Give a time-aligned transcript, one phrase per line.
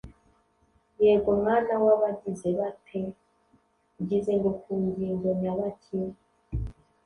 [1.03, 3.01] Yego mwana w’abagize bate!
[3.99, 5.99] Ugize ngo ku ngingo nyabaki